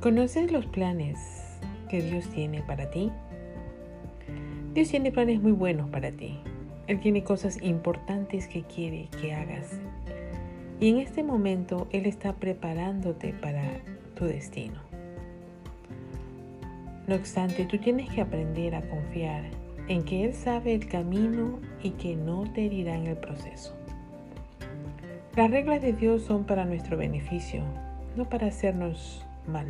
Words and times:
¿Conoces 0.00 0.50
los 0.50 0.64
planes 0.64 1.18
que 1.90 2.00
Dios 2.00 2.26
tiene 2.30 2.62
para 2.62 2.90
ti? 2.90 3.12
Dios 4.72 4.88
tiene 4.88 5.12
planes 5.12 5.42
muy 5.42 5.52
buenos 5.52 5.90
para 5.90 6.10
ti. 6.10 6.38
Él 6.86 7.00
tiene 7.00 7.22
cosas 7.22 7.60
importantes 7.60 8.48
que 8.48 8.62
quiere 8.62 9.10
que 9.20 9.34
hagas. 9.34 9.78
Y 10.80 10.88
en 10.88 11.00
este 11.00 11.22
momento 11.22 11.86
Él 11.92 12.06
está 12.06 12.32
preparándote 12.32 13.34
para 13.34 13.62
tu 14.14 14.24
destino. 14.24 14.80
No 17.06 17.14
obstante, 17.16 17.66
tú 17.66 17.76
tienes 17.76 18.08
que 18.08 18.22
aprender 18.22 18.76
a 18.76 18.88
confiar 18.88 19.50
en 19.86 20.02
que 20.02 20.24
Él 20.24 20.32
sabe 20.32 20.72
el 20.72 20.88
camino 20.88 21.58
y 21.82 21.90
que 21.90 22.16
no 22.16 22.44
te 22.54 22.64
herirá 22.64 22.96
en 22.96 23.06
el 23.06 23.18
proceso. 23.18 23.76
Las 25.36 25.50
reglas 25.50 25.82
de 25.82 25.92
Dios 25.92 26.22
son 26.22 26.44
para 26.44 26.64
nuestro 26.64 26.96
beneficio, 26.96 27.62
no 28.16 28.26
para 28.30 28.46
hacernos 28.46 29.26
mal. 29.50 29.66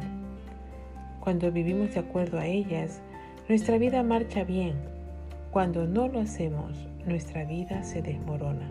Cuando 1.20 1.51
vivimos 1.51 1.95
de 1.95 2.01
acuerdo 2.01 2.39
a 2.39 2.47
ellas, 2.47 3.01
nuestra 3.48 3.79
vida 3.79 4.03
marcha 4.03 4.45
bien. 4.45 4.75
Cuando 5.51 5.87
no 5.87 6.09
lo 6.09 6.20
hacemos, 6.20 6.87
nuestra 7.05 7.45
vida 7.45 7.83
se 7.83 8.03
desmorona. 8.03 8.70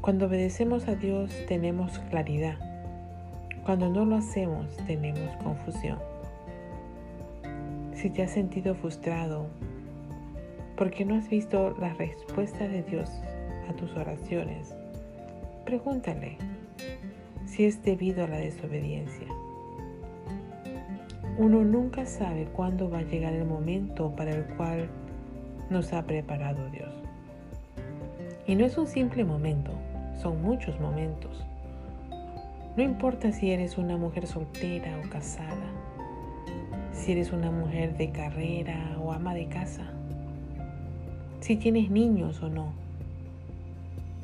Cuando 0.00 0.26
obedecemos 0.26 0.88
a 0.88 0.94
Dios 0.94 1.32
tenemos 1.46 1.98
claridad. 2.10 2.56
Cuando 3.64 3.88
no 3.88 4.04
lo 4.04 4.16
hacemos 4.16 4.76
tenemos 4.86 5.36
confusión. 5.42 5.98
Si 7.94 8.10
te 8.10 8.22
has 8.22 8.30
sentido 8.30 8.74
frustrado 8.74 9.46
porque 10.76 11.04
no 11.04 11.16
has 11.16 11.28
visto 11.28 11.76
la 11.80 11.92
respuesta 11.94 12.68
de 12.68 12.82
Dios 12.84 13.10
a 13.68 13.72
tus 13.72 13.90
oraciones, 13.96 14.74
pregúntale 15.64 16.38
si 17.46 17.64
es 17.64 17.82
debido 17.82 18.24
a 18.24 18.28
la 18.28 18.38
desobediencia. 18.38 19.26
Uno 21.38 21.62
nunca 21.62 22.04
sabe 22.04 22.46
cuándo 22.46 22.90
va 22.90 22.98
a 22.98 23.02
llegar 23.02 23.32
el 23.32 23.44
momento 23.44 24.10
para 24.16 24.32
el 24.32 24.44
cual 24.56 24.88
nos 25.70 25.92
ha 25.92 26.02
preparado 26.02 26.68
Dios. 26.70 26.92
Y 28.44 28.56
no 28.56 28.64
es 28.64 28.76
un 28.76 28.88
simple 28.88 29.24
momento, 29.24 29.70
son 30.20 30.42
muchos 30.42 30.80
momentos. 30.80 31.46
No 32.76 32.82
importa 32.82 33.30
si 33.30 33.52
eres 33.52 33.78
una 33.78 33.96
mujer 33.96 34.26
soltera 34.26 35.00
o 35.04 35.08
casada, 35.10 35.68
si 36.92 37.12
eres 37.12 37.30
una 37.32 37.52
mujer 37.52 37.96
de 37.96 38.10
carrera 38.10 38.96
o 39.00 39.12
ama 39.12 39.32
de 39.32 39.46
casa, 39.46 39.84
si 41.38 41.54
tienes 41.54 41.88
niños 41.88 42.42
o 42.42 42.48
no. 42.48 42.72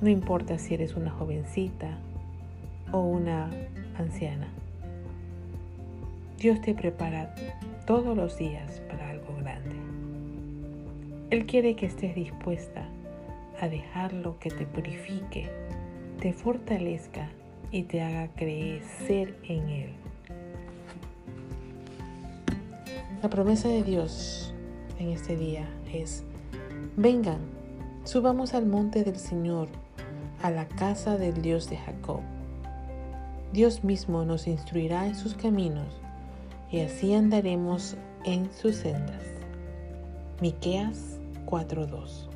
No 0.01 0.09
importa 0.09 0.59
si 0.59 0.75
eres 0.75 0.97
una 0.97 1.13
jovencita 1.13 1.97
o 2.91 3.03
una 3.03 3.51
anciana. 3.99 4.49
Dios 6.45 6.61
te 6.61 6.75
prepara 6.75 7.35
todos 7.87 8.15
los 8.15 8.37
días 8.37 8.83
para 8.91 9.09
algo 9.09 9.35
grande. 9.39 9.77
Él 11.31 11.47
quiere 11.47 11.75
que 11.75 11.87
estés 11.87 12.15
dispuesta 12.15 12.87
a 13.63 13.69
dejarlo 13.71 14.39
que 14.41 14.51
te 14.51 14.67
purifique, 14.67 15.49
te 16.21 16.35
fortalezca 16.35 17.31
y 17.71 17.85
te 17.85 18.03
haga 18.03 18.29
crecer 18.35 19.39
en 19.45 19.69
Él. 19.71 19.95
La 23.23 23.31
promesa 23.31 23.69
de 23.69 23.83
Dios 23.83 24.53
en 24.99 25.13
este 25.13 25.39
día 25.39 25.67
es, 25.95 26.25
vengan, 26.99 27.41
subamos 28.05 28.53
al 28.53 28.67
monte 28.67 29.03
del 29.03 29.17
Señor, 29.17 29.69
a 30.43 30.51
la 30.51 30.69
casa 30.69 31.17
del 31.17 31.41
Dios 31.41 31.71
de 31.71 31.79
Jacob. 31.79 32.21
Dios 33.55 33.83
mismo 33.83 34.27
nos 34.27 34.47
instruirá 34.47 35.07
en 35.07 35.15
sus 35.15 35.33
caminos 35.33 36.04
y 36.75 36.81
así 36.81 37.15
andaremos 37.15 37.97
en 38.25 38.53
sus 38.53 38.75
sendas. 38.75 39.23
Miqueas 40.41 41.21
4:2 41.47 42.29